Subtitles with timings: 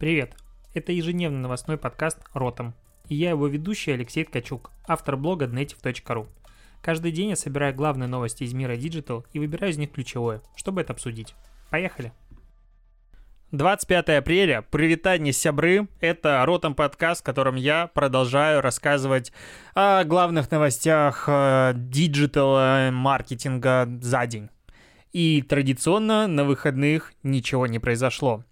[0.00, 0.34] Привет!
[0.72, 2.72] Это ежедневный новостной подкаст «Ротом».
[3.10, 6.26] И я его ведущий Алексей Ткачук, автор блога Dnative.ru.
[6.80, 10.80] Каждый день я собираю главные новости из мира Digital и выбираю из них ключевое, чтобы
[10.80, 11.34] это обсудить.
[11.68, 12.14] Поехали!
[13.52, 19.32] 25 апреля, прывітанне, сябры, это Ротом подкаст, в котором я продолжаю рассказывать
[19.74, 21.28] о главных новостях
[21.74, 24.48] digital маркетинга за день.
[25.12, 28.44] И традиционно на выходных ничего не произошло.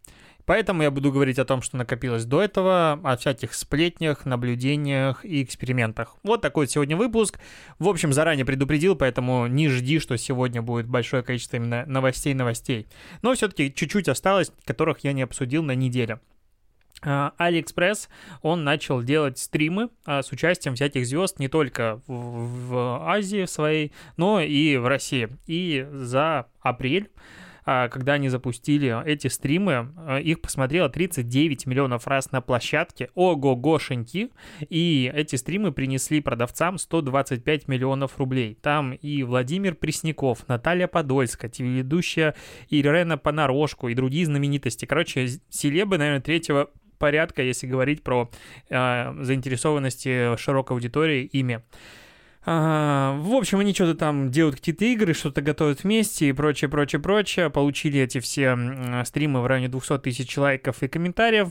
[0.49, 5.43] Поэтому я буду говорить о том, что накопилось до этого, о всяких сплетнях, наблюдениях и
[5.43, 6.17] экспериментах.
[6.23, 7.39] Вот такой вот сегодня выпуск.
[7.79, 12.87] В общем, заранее предупредил, поэтому не жди, что сегодня будет большое количество именно новостей-новостей.
[13.21, 16.19] Но все-таки чуть-чуть осталось, которых я не обсудил на неделе.
[17.03, 18.09] Алиэкспресс,
[18.41, 23.93] он начал делать стримы а, с участием всяких звезд не только в, в Азии своей,
[24.17, 25.29] но и в России.
[25.47, 27.48] И за апрель а,
[27.89, 33.11] когда они запустили эти стримы, а, их посмотрело 39 миллионов раз на площадке.
[33.15, 34.31] Ого-гошеньки.
[34.71, 38.55] И эти стримы принесли продавцам 125 миллионов рублей.
[38.55, 42.35] Там и Владимир Пресняков, Наталья Подольская, телеведущая
[42.71, 44.87] Ирена Понарошку и другие знаменитости.
[44.87, 48.31] Короче, селебы, наверное, третьего порядка, если говорить про
[48.71, 51.63] э, заинтересованности широкой аудитории ими.
[52.45, 57.01] А, в общем, они что-то там делают какие-то игры, что-то готовят вместе и прочее, прочее,
[57.01, 57.51] прочее.
[57.51, 58.57] Получили эти все
[59.05, 61.49] стримы в районе 200 тысяч лайков и комментариев.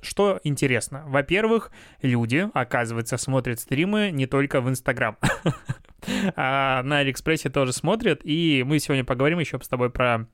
[0.00, 1.04] Что интересно?
[1.06, 5.16] Во-первых, люди, оказывается, смотрят стримы не только в Инстаграм.
[6.36, 8.20] а на Алиэкспрессе тоже смотрят.
[8.24, 10.26] И мы сегодня поговорим еще с тобой про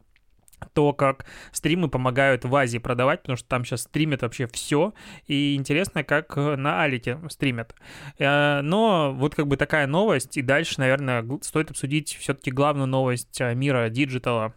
[0.66, 4.94] то, как стримы помогают в Азии продавать, потому что там сейчас стримят вообще все,
[5.26, 7.74] и интересно, как на Али-то стримят.
[8.18, 13.40] Э, но вот как бы такая новость, и дальше, наверное, стоит обсудить все-таки главную новость
[13.40, 14.54] э, мира диджитала.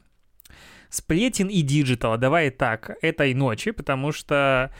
[0.89, 4.72] Сплетен и диджитала, давай так, этой ночи, потому что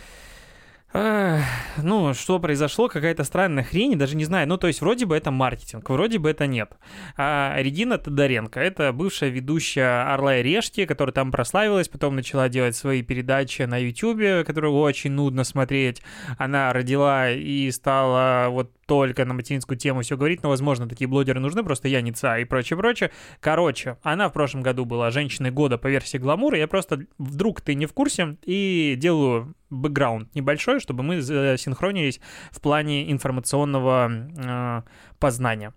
[1.84, 4.48] ну, что произошло, какая-то странная хрень, даже не знаю.
[4.48, 6.78] Ну, то есть, вроде бы это маркетинг, вроде бы это нет.
[7.18, 12.76] А Регина Тодоренко, это бывшая ведущая «Орла и решки», которая там прославилась, потом начала делать
[12.76, 16.02] свои передачи на YouTube, которые очень нудно смотреть.
[16.38, 21.40] Она родила и стала вот только на материнскую тему все говорить, но, возможно, такие блогеры
[21.40, 23.12] нужны, просто я не ЦА и прочее, прочее.
[23.40, 27.76] Короче, она в прошлом году была женщиной года по версии гламура, я просто, вдруг ты
[27.76, 32.20] не в курсе, и делаю бэкграунд небольшой, чтобы мы синхронились
[32.52, 34.82] в плане информационного э,
[35.20, 35.74] познания.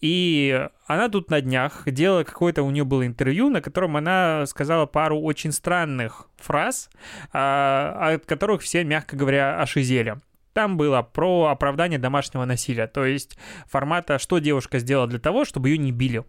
[0.00, 4.86] И она тут на днях делала какое-то у нее было интервью, на котором она сказала
[4.86, 6.90] пару очень странных фраз,
[7.32, 10.16] э, от которых все, мягко говоря, ошизели.
[10.52, 15.70] Там было про оправдание домашнего насилия, то есть формата, что девушка сделала для того, чтобы
[15.70, 16.24] ее не били.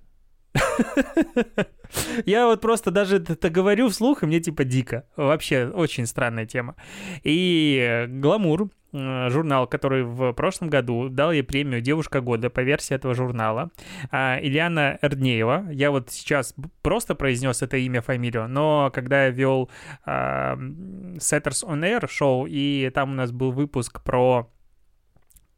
[2.25, 5.05] Я вот просто даже это говорю вслух, и мне типа дико.
[5.15, 6.75] Вообще очень странная тема.
[7.23, 12.95] И Гламур, э, журнал, который в прошлом году дал ей премию «Девушка года» по версии
[12.95, 13.69] этого журнала.
[14.11, 15.67] А, Ильяна Эрднеева.
[15.71, 19.69] Я вот сейчас просто произнес это имя, фамилию, но когда я вел
[20.05, 24.49] Setters on Air шоу, и там у нас был выпуск про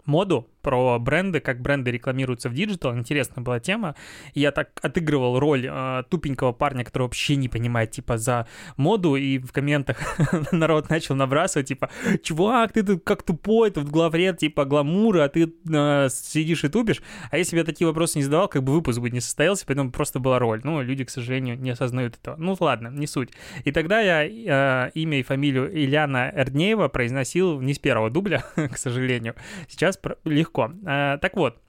[0.05, 2.97] моду, про бренды, как бренды рекламируются в digital.
[2.97, 3.95] Интересная была тема.
[4.33, 9.37] Я так отыгрывал роль э, тупенького парня, который вообще не понимает, типа, за моду, и
[9.37, 9.97] в комментах
[10.51, 11.91] народ начал набрасывать, типа,
[12.23, 17.03] чувак, ты тут как тупой, тут главред, типа, гламура, а ты э, сидишь и тупишь.
[17.29, 19.91] А если бы я такие вопросы не задавал, как бы выпуск бы не состоялся, поэтому
[19.91, 20.61] просто была роль.
[20.63, 22.37] Ну, люди, к сожалению, не осознают этого.
[22.37, 23.29] Ну, ладно, не суть.
[23.65, 28.77] И тогда я э, имя и фамилию Ильяна Эрднеева произносил не с первого дубля, к
[28.77, 29.35] сожалению.
[29.69, 30.71] Сейчас легко легко.
[30.85, 31.61] Э, так вот,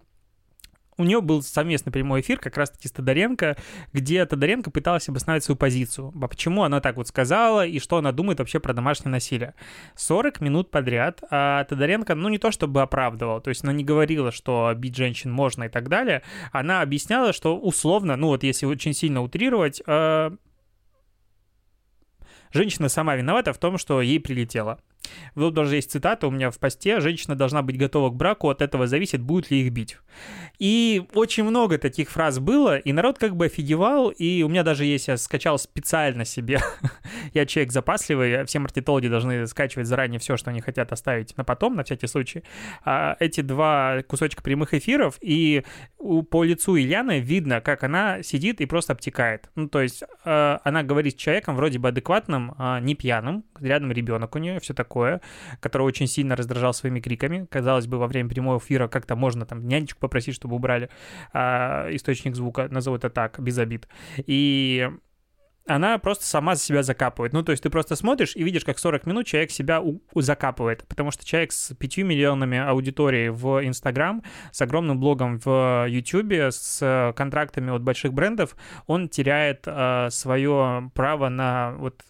[0.98, 3.58] у нее был совместный прямой эфир как раз-таки с Тодоренко,
[3.92, 6.10] где Тодоренко пыталась обосновать свою позицию.
[6.22, 9.54] А почему она так вот сказала и что она думает вообще про домашнее насилие.
[9.96, 14.32] 40 минут подряд а Тодоренко, ну не то чтобы оправдывала, то есть она не говорила,
[14.32, 18.94] что бить женщин можно и так далее, она объясняла, что условно, ну вот если очень
[18.94, 20.30] сильно утрировать, э,
[22.52, 24.80] женщина сама виновата в том, что ей прилетело.
[25.34, 27.00] Вот даже есть цитата у меня в посте.
[27.00, 29.98] Женщина должна быть готова к браку, от этого зависит, будет ли их бить.
[30.58, 34.84] И очень много таких фраз было, и народ как бы офигевал, и у меня даже
[34.84, 36.60] есть, я скачал специально себе,
[37.34, 41.76] я человек запасливый, все маркетологи должны скачивать заранее все, что они хотят оставить на потом,
[41.76, 42.42] на всякий случай.
[42.84, 45.62] А, эти два кусочка прямых эфиров, и
[46.30, 49.50] по лицу Ильяны видно, как она сидит и просто обтекает.
[49.54, 53.92] Ну, то есть а, она говорит с человеком вроде бы адекватным, а, не пьяным, рядом
[53.92, 55.20] ребенок у нее, все такое, такое,
[55.60, 57.46] который очень сильно раздражал своими криками.
[57.50, 60.88] Казалось бы, во время прямого эфира как-то можно там нянечку попросить, чтобы убрали
[61.32, 63.88] а, источник звука, назову это так, без обид.
[64.26, 64.88] И
[65.66, 67.32] она просто сама за себя закапывает.
[67.32, 70.20] Ну, то есть ты просто смотришь и видишь, как 40 минут человек себя у- у-
[70.20, 74.22] закапывает, потому что человек с 5 миллионами аудитории в Инстаграм,
[74.52, 81.28] с огромным блогом в Ютубе, с контрактами от больших брендов, он теряет э, свое право
[81.28, 82.02] на вот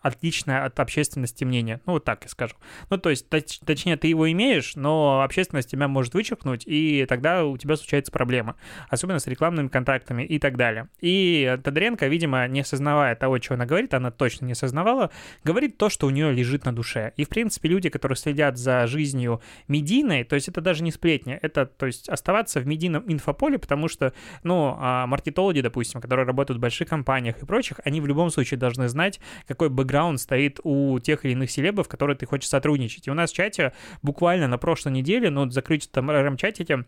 [0.00, 1.80] отличное от общественности мнение.
[1.86, 2.54] Ну, вот так я скажу.
[2.90, 7.44] Ну, то есть, точ- точнее, ты его имеешь, но общественность тебя может вычеркнуть, и тогда
[7.44, 8.56] у тебя случается проблема.
[8.88, 10.88] Особенно с рекламными контрактами и так далее.
[11.00, 15.10] И Тодоренко, видимо, не осознавая того, чего она говорит, она точно не осознавала,
[15.44, 17.12] говорит то, что у нее лежит на душе.
[17.16, 21.38] И, в принципе, люди, которые следят за жизнью медийной, то есть это даже не сплетня,
[21.42, 24.12] это, то есть, оставаться в медийном инфополе, потому что,
[24.42, 28.58] ну, а, маркетологи, допустим, которые работают в больших компаниях и прочих, они в любом случае
[28.58, 33.08] должны знать, какой бэкграунд стоит у тех или иных селебов, которые ты хочешь сотрудничать.
[33.08, 33.72] И у нас в чате
[34.02, 36.84] буквально на прошлой неделе, ну, закрыть там РМ-чатике,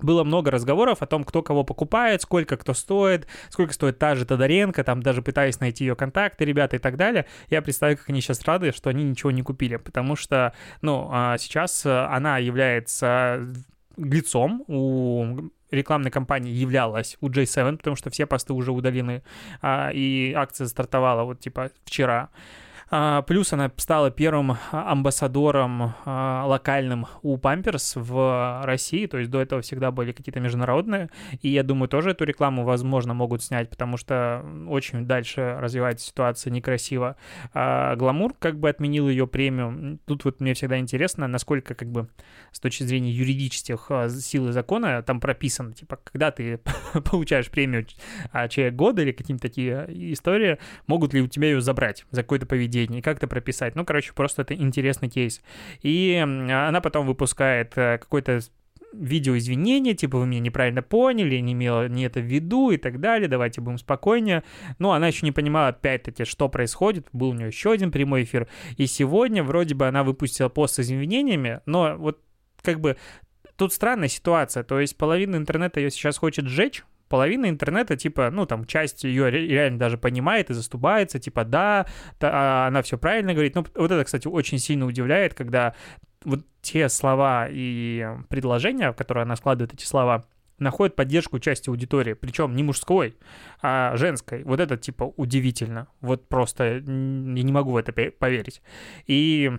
[0.00, 4.24] было много разговоров о том, кто кого покупает, сколько кто стоит, сколько стоит та же
[4.24, 7.26] Тодоренко, там даже пытаясь найти ее контакты, ребята и так далее.
[7.50, 10.52] Я представляю, как они сейчас рады, что они ничего не купили, потому что,
[10.82, 13.46] ну, а сейчас она является
[13.96, 19.22] лицом у рекламной кампании являлась у J7, потому что все посты уже удалены,
[19.60, 22.30] а, и акция стартовала вот типа вчера.
[22.90, 29.40] А, плюс она стала первым амбассадором а, локальным у Памперс в России, то есть до
[29.42, 31.10] этого всегда были какие-то международные,
[31.42, 36.50] и я думаю, тоже эту рекламу, возможно, могут снять, потому что очень дальше развивается ситуация
[36.50, 37.16] некрасиво.
[37.52, 39.98] А Гламур как бы отменил ее премию.
[40.06, 42.08] Тут вот мне всегда интересно, насколько как бы
[42.52, 46.60] с точки зрения юридических сил и закона там прописано, типа, когда ты
[47.04, 47.86] получаешь премию
[48.48, 52.77] Человек года или какие-то такие истории, могут ли у тебя ее забрать за какое-то поведение,
[53.02, 53.74] как это прописать.
[53.74, 55.42] Ну, короче, просто это интересный кейс.
[55.82, 58.40] И она потом выпускает какой-то
[58.94, 63.00] видео извинения, типа вы меня неправильно поняли, не имела не это в виду и так
[63.00, 64.44] далее, давайте будем спокойнее.
[64.78, 67.06] Но она еще не понимала опять-таки, что происходит.
[67.12, 68.48] Был у нее еще один прямой эфир.
[68.78, 72.20] И сегодня вроде бы она выпустила пост с извинениями, но вот
[72.62, 72.96] как бы
[73.56, 74.62] тут странная ситуация.
[74.62, 79.30] То есть половина интернета ее сейчас хочет сжечь, половина интернета, типа, ну, там, часть ее
[79.30, 81.86] реально даже понимает и заступается, типа, да,
[82.18, 83.54] та, она все правильно говорит.
[83.54, 85.74] Ну, вот это, кстати, очень сильно удивляет, когда
[86.24, 90.24] вот те слова и предложения, в которые она складывает эти слова,
[90.58, 93.16] находят поддержку части аудитории, причем не мужской,
[93.62, 94.42] а женской.
[94.42, 95.86] Вот это, типа, удивительно.
[96.00, 98.60] Вот просто я не могу в это поверить.
[99.06, 99.52] И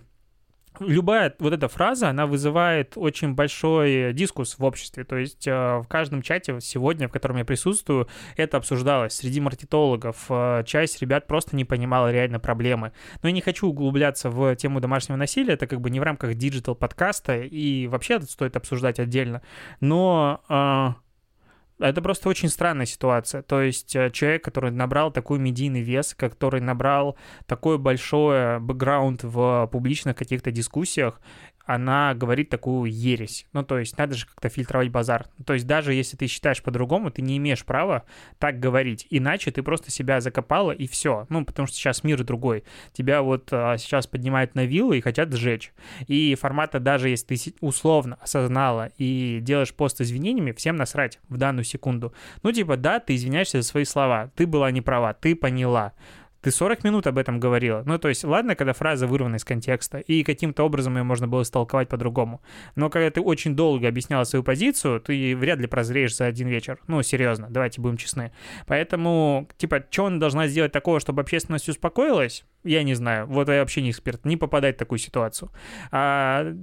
[0.80, 5.04] любая вот эта фраза, она вызывает очень большой discuss в обществе.
[5.04, 8.08] То есть в каждом чате сегодня, в котором я присутствую,
[8.38, 9.14] это обсуждалось.
[9.14, 10.30] Среди маркетологов
[10.66, 12.92] часть ребят просто не понимала реально проблемы.
[13.22, 16.36] Но я не хочу углубляться в тему домашнего насилия, это как бы не в рамках
[16.36, 19.42] digital подкаста, и вообще это стоит обсуждать отдельно.
[19.82, 20.96] Но
[21.80, 23.42] это просто очень странная ситуация.
[23.42, 30.16] То есть человек, который набрал такой медийный вес, который набрал такой большой бэкграунд в публичных
[30.16, 31.22] каких-то дискуссиях,
[31.70, 33.46] она говорит такую ересь.
[33.54, 35.28] Ну, то есть надо же как-то фильтровать базар.
[35.46, 38.06] То есть даже если ты считаешь по-другому, ты не имеешь права
[38.40, 39.06] так говорить.
[39.12, 41.28] Иначе ты просто себя закопала и все.
[41.30, 42.64] Ну, потому что сейчас мир другой.
[42.92, 45.72] Тебя вот а, сейчас поднимают на виллу и хотят сжечь.
[46.08, 51.66] И формата даже если ты условно осознала и делаешь пост извинениями, всем насрать в данную
[51.66, 52.16] секунду.
[52.42, 54.32] Ну, типа, да, ты извиняешься за свои слова.
[54.36, 55.94] Ты была не права, ты поняла.
[56.42, 57.84] Ты 40 минут об этом говорила.
[57.86, 61.42] Ну, то есть, ладно, когда фраза вырвана из контекста, и каким-то образом ее можно было
[61.42, 62.42] истолковать по-другому.
[62.76, 66.80] Но когда ты очень долго объясняла свою позицию, ты вряд ли прозреешь за один вечер.
[66.88, 68.32] Ну, серьезно, давайте будем честны.
[68.68, 72.46] Поэтому, типа, что она должна сделать такого, чтобы общественность успокоилась?
[72.64, 73.28] Я не знаю.
[73.28, 74.26] Вот я вообще не эксперт.
[74.26, 75.52] Не попадать в такую ситуацию.
[75.92, 76.54] А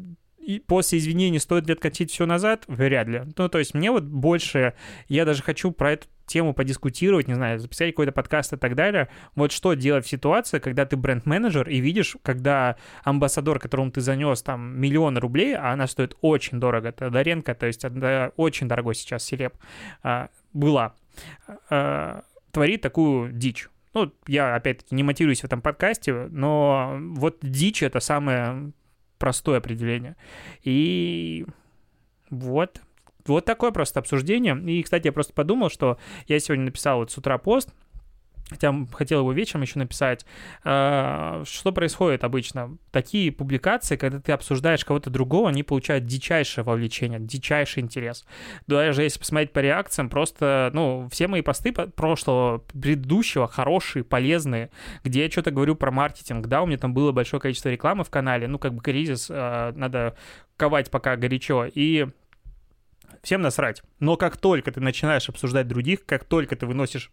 [0.47, 2.65] и после извинений стоит ли откатить все назад?
[2.69, 3.23] Вряд ли.
[3.37, 4.75] Ну, то есть мне вот больше,
[5.09, 9.09] я даже хочу про эту тему подискутировать, не знаю, записать какой-то подкаст и так далее.
[9.35, 14.43] Вот что делать в ситуации, когда ты бренд-менеджер и видишь, когда амбассадор, которому ты занес
[14.43, 18.95] там миллион рублей, а она стоит очень дорого, это Доренко, то есть это очень дорогой
[18.95, 19.55] сейчас селеп,
[20.03, 20.95] а, была,
[21.71, 23.69] а, творит такую дичь.
[23.95, 28.73] Ну, я, опять-таки, не мотивируюсь в этом подкасте, но вот дичь— это самое
[29.19, 30.17] простое определение.
[30.63, 31.47] И
[32.31, 32.83] вот,
[33.29, 34.57] вот такое просто обсуждение.
[34.71, 37.73] И, кстати, я просто подумал, что я сегодня написал вот с утра пост,
[38.49, 40.25] хотя хотел его вечером еще написать,
[40.63, 42.79] что происходит обычно?
[42.93, 48.25] Такие публикации, когда ты обсуждаешь кого-то другого, они получают дичайшее вовлечение, дичайший интерес.
[48.69, 54.71] Даже если посмотреть по реакциям, просто, ну, все мои посты прошлого, предыдущего, хорошие, полезные,
[55.03, 58.11] где я что-то говорю про маркетинг, да, у меня там было большое количество рекламы в
[58.11, 60.17] канале, ну, как бы кризис, надо
[60.57, 62.07] ковать пока горячо, и
[63.23, 63.83] всем насрать.
[64.01, 67.11] Но как только ты начинаешь обсуждать других, как только ты выносишь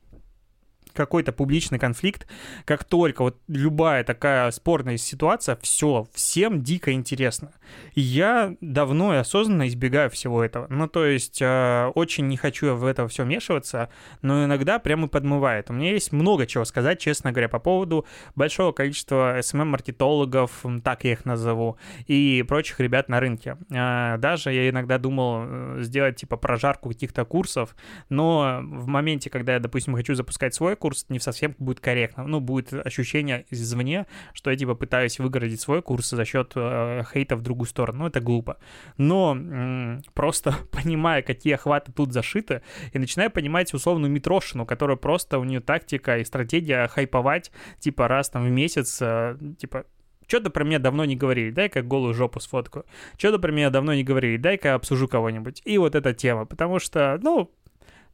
[0.94, 2.28] какой-то публичный конфликт,
[2.66, 7.52] как только вот любая такая спорная ситуация, все, всем дико интересно.
[7.96, 10.68] Я давно и осознанно избегаю всего этого.
[10.70, 13.90] Ну, то есть, э, очень не хочу в это все вмешиваться,
[14.22, 15.70] но иногда прямо подмывает.
[15.70, 21.14] У меня есть много чего сказать, честно говоря, по поводу большого количества SMM-маркетологов, так я
[21.14, 23.58] их назову, и прочих ребят на рынке.
[23.72, 27.76] Э, даже я иногда думал э, сделать, типа, прожарку каких-то курсов,
[28.10, 32.28] но в моменте, когда я, допустим, хочу запускать свой курс, не совсем будет корректно.
[32.28, 37.38] Ну, будет ощущение извне, что я, типа, пытаюсь выгородить свой курс за счет э, хейта
[37.38, 38.00] в другую сторону.
[38.00, 38.58] Ну, это глупо.
[38.98, 45.40] Но м- просто понимая, какие охваты тут зашиты, и начинаю понимать условную Митрошину, которая просто
[45.40, 49.86] у нее тактика и стратегия хайповать, типа, раз там в месяц, э, типа,
[50.28, 52.86] что-то про меня давно не говорили, дай-ка голую жопу сфоткаю.
[53.18, 55.62] Что-то про меня давно не говорили, дай-ка обсужу кого-нибудь.
[55.64, 57.52] И вот эта тема, потому что, ну,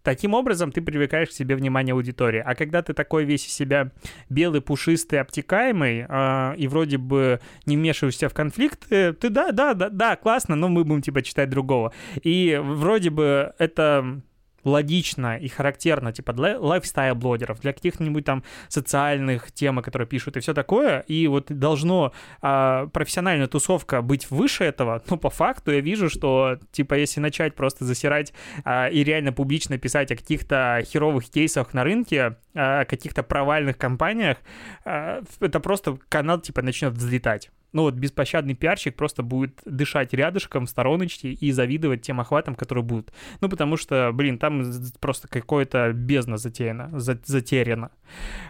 [0.10, 2.42] Таким образом, ты привлекаешь к себе внимание аудитории.
[2.44, 3.92] А когда ты такой весь из себя
[4.28, 9.76] белый, пушистый, обтекаемый, э, и вроде бы не вмешиваешься в конфликт, э, ты да, да,
[9.76, 11.94] да, да, классно, но мы будем типа читать другого.
[12.24, 14.24] И вроде бы это
[14.64, 20.54] логично и характерно, типа, для лайфстайл-блогеров, для каких-нибудь там социальных тем, которые пишут и все
[20.54, 26.10] такое, и вот должно а, профессиональная тусовка быть выше этого, но по факту я вижу,
[26.10, 31.74] что, типа, если начать просто засирать а, и реально публично писать о каких-то херовых кейсах
[31.74, 34.38] на рынке, о каких-то провальных компаниях,
[34.86, 40.68] а, это просто канал, типа, начнет взлетать ну вот беспощадный пиарщик просто будет дышать рядышком,
[40.68, 43.14] стороночки и завидовать тем охватам, которые будут.
[43.42, 44.64] Ну, потому что, блин, там
[45.00, 47.92] просто какое-то бездна затеяна, затеряна.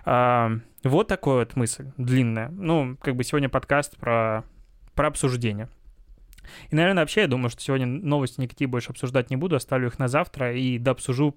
[0.06, 0.52] А,
[0.84, 2.50] вот такая вот мысль длинная.
[2.50, 4.44] Ну, как бы сегодня подкаст про,
[4.96, 5.70] про обсуждение.
[6.70, 10.00] И, наверное, вообще я думаю, что сегодня новости никакие больше обсуждать не буду, оставлю их
[10.00, 11.36] на завтра и дообсужу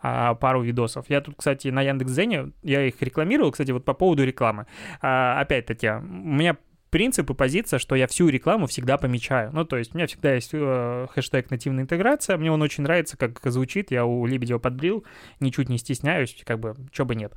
[0.00, 1.06] а, пару видосов.
[1.08, 4.66] Я тут, кстати, на Яндекс.Зене, я их рекламировал, кстати, вот по поводу рекламы.
[5.00, 6.56] А, опять-таки, у меня
[6.90, 9.50] принцип и позиция, что я всю рекламу всегда помечаю.
[9.52, 13.16] Ну, то есть у меня всегда есть э, хэштег нативная интеграция, мне он очень нравится,
[13.16, 15.04] как звучит, я у Лебедева подбрил,
[15.38, 17.32] ничуть не стесняюсь, как бы, чё бы нет.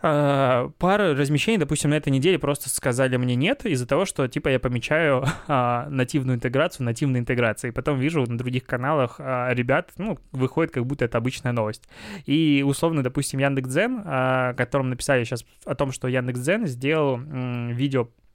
[0.00, 4.48] Uh, пара размещений, допустим, на этой неделе просто сказали мне нет из-за того, что, типа,
[4.48, 7.70] я помечаю uh, нативную интеграцию, нативной интеграции.
[7.70, 11.88] Потом вижу на других каналах uh, ребят, ну, выходит, как будто это обычная новость.
[12.26, 18.27] И, условно, допустим, Яндекс.Дзен, uh, которым написали сейчас о том, что Яндекс.Дзен сделал видео Э,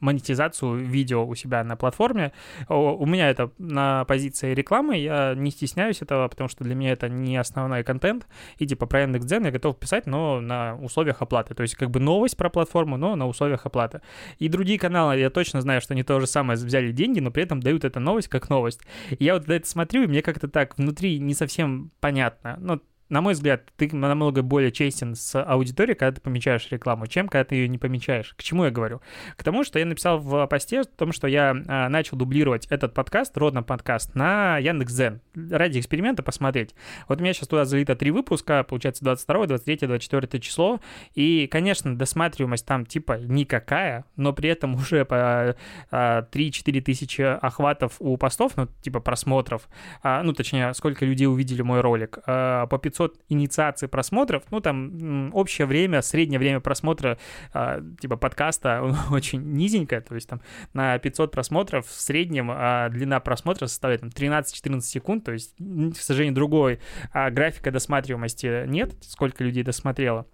[0.00, 2.32] монетизацию видео у себя на платформе.
[2.68, 7.08] У меня это на позиции рекламы, я не стесняюсь этого, потому что для меня это
[7.08, 8.26] не основной контент.
[8.58, 11.54] И типа про Яндекс.Дзен я готов писать, но на условиях оплаты.
[11.54, 14.00] То есть как бы новость про платформу, но на условиях оплаты.
[14.38, 17.42] И другие каналы, я точно знаю, что они то же самое взяли деньги, но при
[17.42, 18.80] этом дают эту новость как новость.
[19.10, 22.56] И я вот это смотрю, и мне как-то так внутри не совсем понятно.
[22.60, 27.28] Ну, на мой взгляд, ты намного более честен с аудиторией, когда ты помечаешь рекламу, чем
[27.28, 28.34] когда ты ее не помечаешь.
[28.36, 29.00] К чему я говорю?
[29.36, 32.92] К тому, что я написал в посте о том, что я а, начал дублировать этот
[32.92, 36.74] подкаст, родно подкаст, на Яндекс.Зен ради эксперимента посмотреть.
[37.08, 40.80] Вот у меня сейчас туда залито три выпуска, получается 22, 23, 24 число,
[41.14, 45.56] и, конечно, досматриваемость там типа никакая, но при этом уже по
[45.90, 49.68] а, 3-4 тысячи охватов у постов, ну, типа просмотров,
[50.02, 54.60] а, ну, точнее, сколько людей увидели мой ролик, а, по 500 500 инициаций просмотров, ну,
[54.60, 57.18] там общее время, среднее время просмотра,
[57.54, 60.40] э, типа, подкаста очень низенькое, то есть там
[60.72, 65.96] на 500 просмотров в среднем э, длина просмотра составляет там 13-14 секунд, то есть, к
[65.96, 66.80] сожалению, другой
[67.14, 70.26] э, графика досматриваемости нет, сколько людей досмотрело.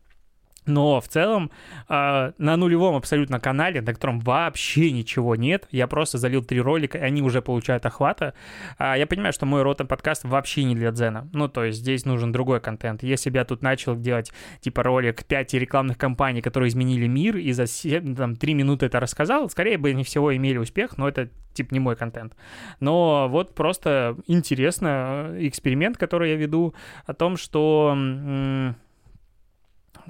[0.67, 1.51] Но в целом
[1.89, 6.99] э, на нулевом абсолютно канале, на котором вообще ничего нет, я просто залил три ролика,
[6.99, 8.35] и они уже получают охвата.
[8.79, 11.29] Э, я понимаю, что мой ротом подкаст вообще не для дзена.
[11.33, 13.03] Ну, то есть здесь нужен другой контент.
[13.03, 17.53] Если бы я тут начал делать, типа, ролик 5 рекламных кампаний, которые изменили мир, и
[17.53, 21.29] за 7, там, 3 минуты это рассказал, скорее бы не всего имели успех, но это,
[21.53, 22.35] типа, не мой контент.
[22.81, 27.93] Но вот просто интересно э, эксперимент, который я веду, о том, что...
[27.95, 28.77] М-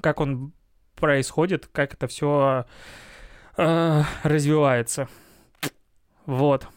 [0.01, 0.53] как он
[0.97, 2.67] происходит, как это все
[3.57, 5.09] э, развивается.
[6.27, 6.69] Вот.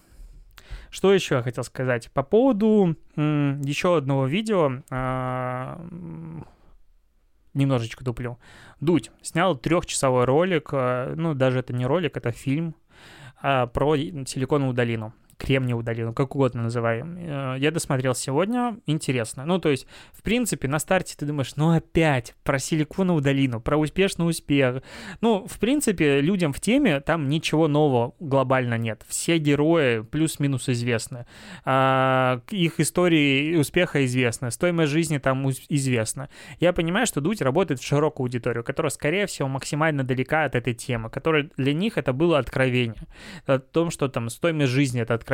[0.89, 2.11] Что еще я хотел сказать?
[2.11, 6.41] По поводу м, еще одного видео, э,
[7.53, 8.37] немножечко дуплю.
[8.79, 12.75] Дудь снял трехчасовой ролик, э, ну, даже это не ролик, это фильм
[13.43, 15.13] э, про Силиконовую долину.
[15.37, 17.17] Кремниевую долину, как угодно называем.
[17.17, 19.45] Э, я досмотрел сегодня, интересно.
[19.45, 23.77] Ну, то есть, в принципе, на старте ты думаешь, ну опять про Силиконовую долину, про
[23.77, 24.81] успешный успех.
[25.21, 29.03] Ну, в принципе, людям в теме там ничего нового глобально нет.
[29.07, 31.25] Все герои плюс-минус известны.
[31.65, 36.29] А, их истории успеха известны, стоимость жизни там известна.
[36.59, 40.73] Я понимаю, что Дудь работает в широкую аудиторию, которая, скорее всего, максимально далека от этой
[40.73, 43.07] темы, которая для них это было откровение.
[43.45, 45.26] О том, что там стоимость жизни— это откровение.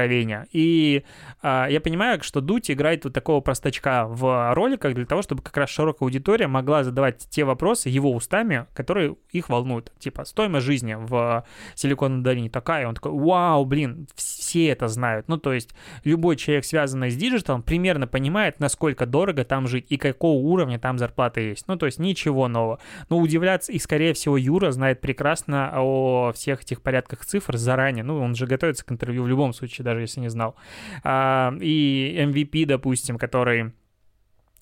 [0.52, 1.04] И
[1.42, 5.56] а, я понимаю, что Дудь играет вот такого простачка в роликах для того, чтобы как
[5.58, 9.92] раз широкая аудитория могла задавать те вопросы его устами, которые их волнуют.
[10.00, 11.46] Типа, стоимость жизни в
[11.76, 12.88] Силиконовой долине такая.
[12.88, 15.28] Он такой, вау, блин, все это знают.
[15.28, 15.72] Ну, то есть
[16.04, 20.98] любой человек, связанный с диджиталом, примерно понимает, насколько дорого там жить и какого уровня там
[20.98, 21.68] зарплата есть.
[21.68, 22.80] Ну, то есть ничего нового.
[23.10, 28.04] Но удивляться, и, скорее всего, Юра знает прекрасно о всех этих порядках цифр заранее.
[28.04, 30.56] Ну, он же готовится к интервью в любом случае, даже если не знал.
[31.04, 33.74] А, и MVP, допустим, который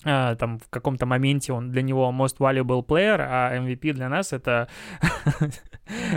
[0.04, 4.32] а, там в каком-то моменте он для него most valuable player, а MVP для нас
[4.32, 4.68] это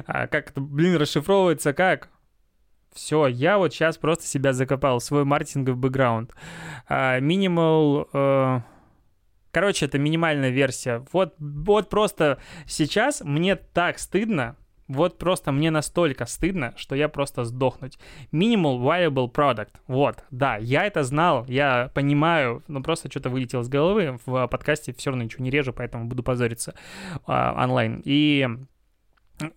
[0.08, 2.10] а как это, блин, расшифровывается как?
[2.94, 6.34] Все, я вот сейчас просто себя закопал, свой маркетинговый бэкграунд.
[6.90, 8.08] Минимал...
[8.14, 8.62] Uh,
[9.56, 11.06] Короче, это минимальная версия.
[11.14, 17.44] Вот, вот просто сейчас мне так стыдно, вот просто мне настолько стыдно, что я просто
[17.44, 17.98] сдохнуть.
[18.32, 19.70] Minimal Viable Product.
[19.88, 24.20] Вот, да, я это знал, я понимаю, но просто что-то вылетело с головы.
[24.26, 26.76] В подкасте все равно ничего не режу, поэтому буду позориться
[27.26, 28.02] а, онлайн.
[28.06, 28.48] И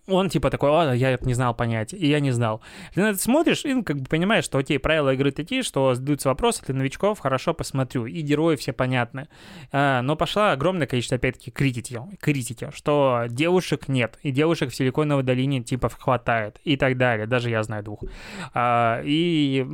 [0.07, 2.61] он типа такой, о, я не знал понятия, и я не знал.
[2.93, 5.93] Ты на это смотришь и ну, как бы понимаешь, что окей, правила игры такие, что
[5.93, 9.29] задаются вопросы для новичков, хорошо посмотрю, и герои все понятны.
[9.71, 15.23] А, но пошла огромное количество, опять-таки, критики, критики, что девушек нет, и девушек в Силиконовой
[15.23, 18.03] долине типа хватает, и так далее, даже я знаю двух.
[18.53, 19.65] А, и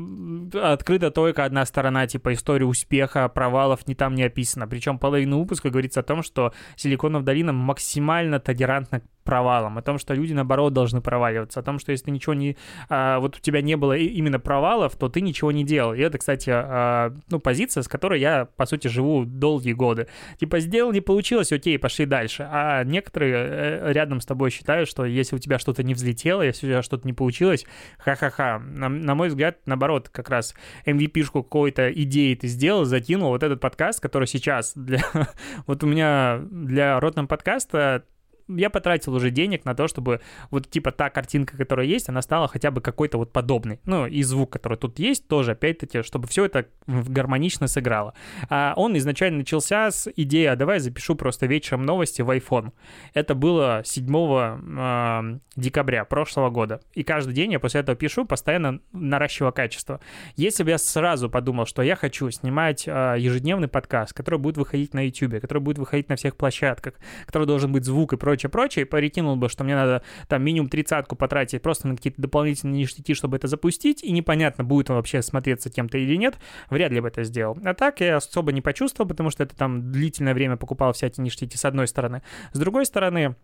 [0.54, 5.70] открыта только одна сторона, типа история успеха, провалов не там не описано, причем половину выпуска
[5.72, 11.02] говорится о том, что Силиконовая долина максимально толерантна провалам, о том, что люди, наоборот, должны
[11.02, 12.56] проваливаться, о том, что если ты ничего не...
[12.88, 15.94] А, вот у тебя не было именно провалов, то ты ничего не делал.
[15.94, 20.08] И это, кстати, а, ну, позиция, с которой я, по сути, живу долгие годы.
[20.40, 22.48] Типа, сделал, не получилось, окей, пошли дальше.
[22.50, 26.68] А некоторые э, рядом с тобой считают, что если у тебя что-то не взлетело, если
[26.68, 27.66] у тебя что-то не получилось,
[27.98, 28.60] ха-ха-ха.
[28.60, 30.54] На, на мой взгляд, наоборот, как раз
[30.86, 35.00] MVP-шку какой-то идеи ты сделал, закинул вот этот подкаст, который сейчас для...
[35.66, 38.04] вот у меня для ротного подкаста
[38.48, 42.48] я потратил уже денег на то, чтобы вот типа та картинка, которая есть, она стала
[42.48, 43.80] хотя бы какой-то вот подобной.
[43.86, 48.14] Ну, и звук, который тут есть, тоже, опять-таки, чтобы все это гармонично сыграло.
[48.50, 52.72] А он изначально начался с идеи, а давай запишу просто вечером новости в iPhone.
[53.14, 56.82] Это было 7 э, декабря прошлого года.
[56.94, 60.00] И каждый день я после этого пишу, постоянно наращивая качество.
[60.36, 64.94] Если бы я сразу подумал, что я хочу снимать э, ежедневный подкаст, который будет выходить
[64.94, 66.94] на YouTube, который будет выходить на всех площадках,
[67.26, 70.70] который должен быть звук и прочее, прочее, прочее, прикинул бы, что мне надо там минимум
[70.70, 75.22] тридцатку потратить просто на какие-то дополнительные ништяки, чтобы это запустить, и непонятно, будет он вообще
[75.22, 76.36] смотреться кем-то или нет,
[76.70, 77.58] вряд ли бы это сделал.
[77.64, 81.22] А так я особо не почувствовал, потому что это там длительное время покупал все эти
[81.22, 82.22] ништяки с одной стороны.
[82.52, 83.36] С другой стороны,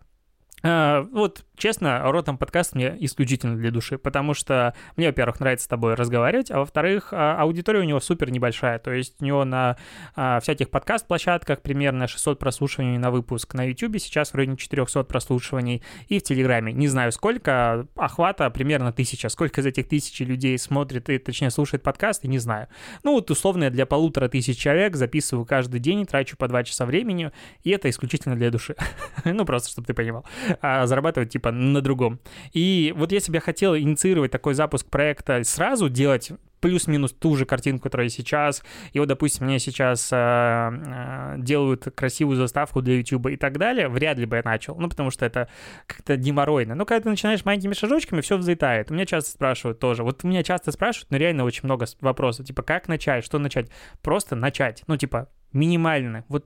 [0.63, 5.67] а, вот, честно, ротом подкаст мне исключительно для души, потому что мне, во-первых, нравится с
[5.67, 9.77] тобой разговаривать, а во-вторых, а, аудитория у него супер небольшая, то есть у него на
[10.15, 15.81] а, всяких подкаст-площадках примерно 600 прослушиваний на выпуск, на YouTube сейчас в районе 400 прослушиваний,
[16.07, 21.09] и в Телеграме, не знаю сколько, охвата примерно 1000, сколько из этих тысячи людей смотрит,
[21.09, 22.67] и, точнее, слушает подкасты, не знаю.
[23.03, 26.85] Ну, вот условно я для полутора тысяч человек записываю каждый день, трачу по 2 часа
[26.85, 27.31] времени,
[27.63, 28.75] и это исключительно для души.
[29.25, 30.25] ну, просто, чтобы ты понимал
[30.61, 32.19] а зарабатывать типа на другом.
[32.53, 37.45] И вот если бы я хотел инициировать такой запуск проекта сразу, делать плюс-минус ту же
[37.45, 38.63] картинку, которая сейчас.
[38.93, 43.89] И вот, допустим, мне сейчас э, э, делают красивую заставку для YouTube и так далее,
[43.89, 44.75] вряд ли бы я начал.
[44.75, 45.49] Ну, потому что это
[45.87, 46.75] как-то геморройно.
[46.75, 48.91] Но когда ты начинаешь маленькими шажочками, все взлетает.
[48.91, 50.03] У меня часто спрашивают тоже.
[50.03, 52.45] Вот меня часто спрашивают, но реально очень много вопросов.
[52.45, 53.69] Типа, как начать, что начать?
[54.01, 54.83] Просто начать.
[54.87, 56.23] Ну, типа, минимально.
[56.29, 56.45] Вот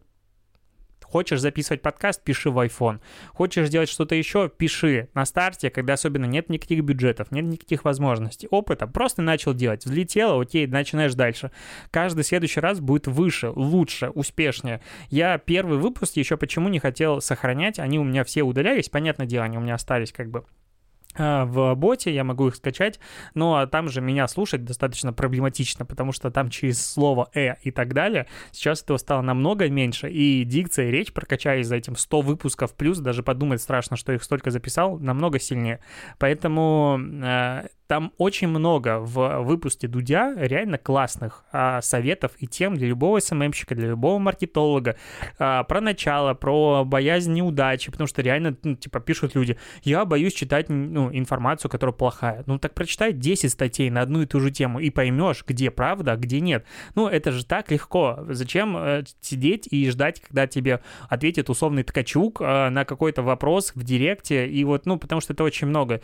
[1.10, 3.00] Хочешь записывать подкаст, пиши в iPhone.
[3.34, 8.48] Хочешь сделать что-то еще, пиши на старте, когда особенно нет никаких бюджетов, нет никаких возможностей,
[8.50, 8.88] опыта.
[8.88, 9.86] Просто начал делать.
[9.86, 11.52] Взлетело, окей, начинаешь дальше.
[11.92, 14.82] Каждый следующий раз будет выше, лучше, успешнее.
[15.10, 19.46] Я первый выпуск еще почему не хотел сохранять, они у меня все удалялись, понятное дело,
[19.46, 20.46] они у меня остались как бы
[21.18, 23.00] в боте, я могу их скачать,
[23.34, 27.94] но там же меня слушать достаточно проблематично, потому что там через слово «э» и так
[27.94, 32.74] далее сейчас этого стало намного меньше, и дикция, и речь прокачались за этим 100 выпусков
[32.74, 35.80] плюс, даже подумать страшно, что их столько записал, намного сильнее.
[36.20, 42.88] Поэтому э, там очень много в выпуске Дудя реально классных а, советов и тем для
[42.88, 44.98] любого СММщика, для любого маркетолога.
[45.38, 50.34] А, про начало, про боязнь неудачи, потому что реально, ну, типа, пишут люди, я боюсь
[50.34, 52.44] читать ну, информацию, которая плохая.
[52.48, 56.14] Ну, так прочитай 10 статей на одну и ту же тему и поймешь, где правда,
[56.14, 56.66] а где нет.
[56.96, 58.20] Ну, это же так легко.
[58.30, 63.84] Зачем э, сидеть и ждать, когда тебе ответит условный ткачук э, на какой-то вопрос в
[63.84, 66.02] директе, и вот, ну, потому что это очень много.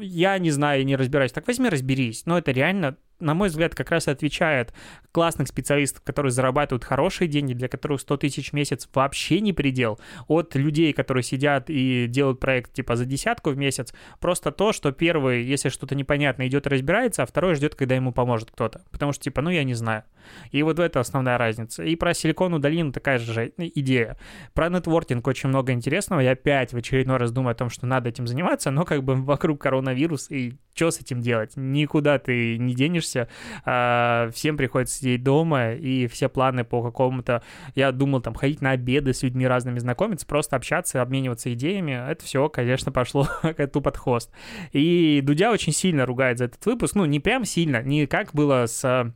[0.00, 1.32] Я не знаю, не разбираюсь.
[1.32, 2.26] Так возьми, разберись.
[2.26, 4.74] Но это реально на мой взгляд, как раз и отвечает
[5.12, 9.98] классных специалистов, которые зарабатывают хорошие деньги, для которых 100 тысяч в месяц вообще не предел,
[10.28, 14.92] от людей, которые сидят и делают проект типа за десятку в месяц, просто то, что
[14.92, 18.82] первый, если что-то непонятно, идет и разбирается, а второй ждет, когда ему поможет кто-то.
[18.90, 20.04] Потому что, типа, ну я не знаю.
[20.50, 21.84] И вот это основная разница.
[21.84, 24.18] И про Силиконовую долину такая же идея.
[24.54, 26.20] Про нетворкинг очень много интересного.
[26.20, 29.14] Я опять в очередной раз думаю о том, что надо этим заниматься, но как бы
[29.14, 31.52] вокруг коронавирус, и что с этим делать?
[31.56, 33.28] Никуда ты не денешься.
[33.64, 37.42] А, всем приходится сидеть дома, и все планы по какому-то...
[37.74, 41.92] Я думал там ходить на обеды с людьми разными, знакомиться, просто общаться, обмениваться идеями.
[42.10, 44.30] Это все, конечно, пошло как под хвост.
[44.72, 46.94] И Дудя очень сильно ругает за этот выпуск.
[46.94, 49.14] Ну, не прям сильно, не как было с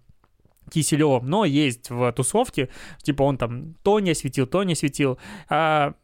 [0.70, 2.68] Киселевым, но есть в тусовке,
[3.02, 5.18] типа он там то не осветил, то не осветил.
[5.48, 5.94] А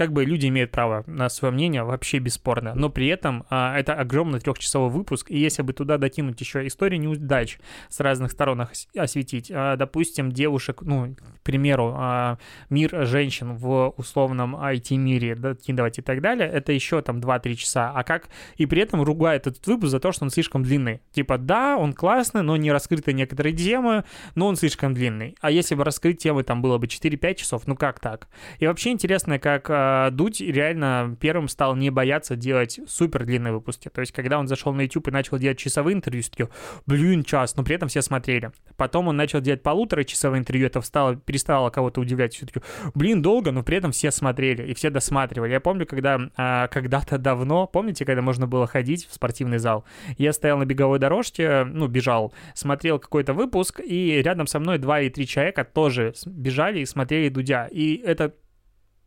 [0.00, 3.92] как бы люди имеют право на свое мнение, вообще бесспорно, но при этом а, это
[3.92, 7.58] огромный трехчасовой выпуск, и если бы туда докинуть еще историю неудач
[7.90, 12.38] с разных сторон осветить, а, допустим, девушек, ну, к примеру, а,
[12.70, 18.02] мир женщин в условном IT-мире докидывать и так далее, это еще там 2-3 часа, а
[18.02, 21.02] как и при этом ругает этот выпуск за то, что он слишком длинный.
[21.12, 25.36] Типа, да, он классный, но не раскрыты некоторые темы, но он слишком длинный.
[25.42, 28.28] А если бы раскрыть темы там было бы 4-5 часов, ну как так?
[28.60, 33.88] И вообще интересно, как а, Дудь реально первым стал не бояться делать супер длинные выпуски.
[33.88, 36.48] То есть, когда он зашел на YouTube и начал делать часовые интервью, все
[36.86, 38.52] блин, час, но при этом все смотрели.
[38.76, 42.60] Потом он начал делать полутора часовые интервью, это встало, перестало кого-то удивлять, все таки,
[42.94, 45.52] блин, долго, но при этом все смотрели и все досматривали.
[45.52, 49.84] Я помню, когда а, когда-то давно, помните, когда можно было ходить в спортивный зал,
[50.18, 55.00] я стоял на беговой дорожке, ну, бежал, смотрел какой-то выпуск, и рядом со мной два
[55.00, 57.66] или три человека тоже бежали и смотрели Дудя.
[57.70, 58.34] И это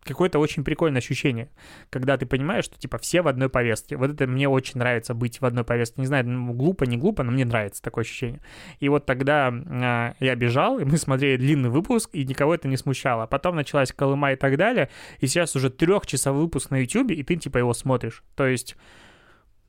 [0.04, 1.50] какое-то очень прикольное ощущение,
[1.90, 3.96] когда ты понимаешь, что типа все в одной повестке.
[3.96, 6.02] Вот это мне очень нравится быть в одной повестке.
[6.02, 8.42] Не знаю, ну, глупо, не глупо, но мне нравится такое ощущение.
[8.80, 12.78] И вот тогда э, я бежал, и мы смотрели длинный выпуск, и никого это не
[12.78, 13.26] смущало.
[13.28, 14.90] Потом началась Колыма и так далее,
[15.20, 18.24] и сейчас уже трехчасовой выпуск на YouTube, и ты типа его смотришь.
[18.36, 18.76] То есть,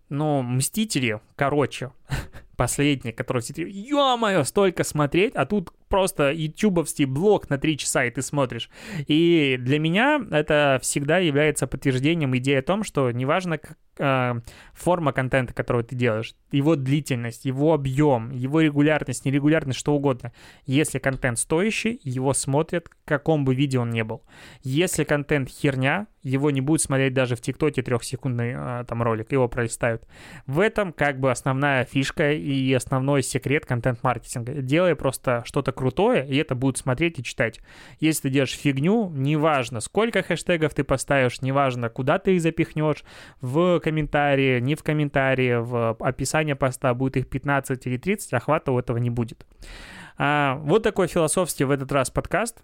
[0.09, 1.92] ну, Мстители, короче,
[2.57, 8.11] последний, который все ё-моё, столько смотреть, а тут просто ютубовский блог на 3 часа, и
[8.11, 8.68] ты смотришь.
[9.07, 13.61] И для меня это всегда является подтверждением идеи о том, что неважно,
[13.98, 14.35] э,
[14.72, 20.33] форма контента, которого ты делаешь, его длительность, его объем, его регулярность, нерегулярность, что угодно.
[20.66, 24.24] Если контент стоящий, его смотрят, каком бы видео он ни был.
[24.62, 29.46] Если контент херня, его не будут смотреть даже в ТикТоке трехсекундный э, там ролик, его
[29.46, 30.09] пролистают.
[30.46, 34.54] В этом как бы основная фишка и основной секрет контент-маркетинга.
[34.54, 37.61] Делай просто что-то крутое крутое, и это будут смотреть и читать.
[38.01, 43.05] Если ты делаешь фигню, неважно, сколько хэштегов ты поставишь, неважно, куда ты их запихнешь,
[43.42, 48.79] в комментарии, не в комментарии, в описании поста будет их 15 или 30, охвата у
[48.79, 49.44] этого не будет.
[50.16, 52.62] А, вот такой философский в этот раз подкаст.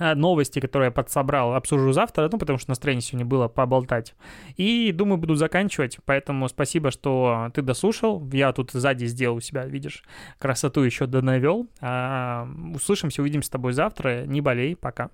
[0.00, 4.14] А, новости, которые я подсобрал, обсужу завтра, ну, потому что настроение сегодня было поболтать.
[4.56, 8.26] И, думаю, буду заканчивать, поэтому спасибо, что ты дослушал.
[8.32, 10.02] Я тут сзади сделал у себя, видишь,
[10.38, 11.68] красоту еще донавел.
[11.82, 14.24] А, услышимся, увидимся с тобой завтра.
[14.24, 15.10] Не болей, пока.